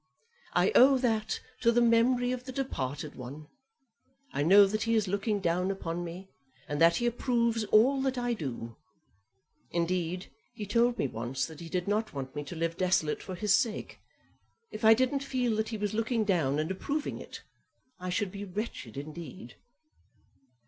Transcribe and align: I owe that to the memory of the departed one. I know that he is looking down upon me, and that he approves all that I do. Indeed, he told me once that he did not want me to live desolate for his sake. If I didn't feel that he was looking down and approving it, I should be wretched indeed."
I 0.53 0.71
owe 0.73 0.97
that 0.97 1.39
to 1.59 1.71
the 1.71 1.79
memory 1.79 2.31
of 2.31 2.45
the 2.45 2.51
departed 2.51 3.13
one. 3.13 3.45
I 4.33 4.41
know 4.41 4.65
that 4.65 4.81
he 4.81 4.95
is 4.95 5.07
looking 5.07 5.39
down 5.39 5.69
upon 5.69 6.03
me, 6.03 6.31
and 6.67 6.81
that 6.81 6.95
he 6.95 7.05
approves 7.05 7.65
all 7.65 8.01
that 8.01 8.17
I 8.17 8.33
do. 8.33 8.77
Indeed, 9.69 10.31
he 10.55 10.65
told 10.65 10.97
me 10.97 11.05
once 11.07 11.45
that 11.45 11.59
he 11.59 11.69
did 11.69 11.87
not 11.87 12.15
want 12.15 12.35
me 12.35 12.43
to 12.45 12.55
live 12.55 12.77
desolate 12.77 13.21
for 13.21 13.35
his 13.35 13.53
sake. 13.53 13.99
If 14.71 14.83
I 14.83 14.95
didn't 14.95 15.21
feel 15.23 15.55
that 15.57 15.69
he 15.69 15.77
was 15.77 15.93
looking 15.93 16.23
down 16.25 16.57
and 16.57 16.71
approving 16.71 17.19
it, 17.19 17.43
I 17.99 18.09
should 18.09 18.31
be 18.31 18.43
wretched 18.43 18.97
indeed." 18.97 19.55